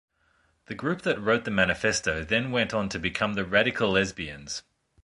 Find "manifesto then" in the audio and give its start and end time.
1.51-2.49